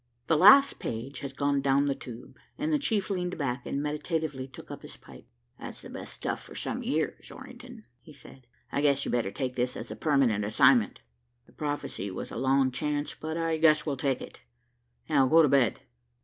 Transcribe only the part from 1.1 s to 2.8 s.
had gone down the tube, and the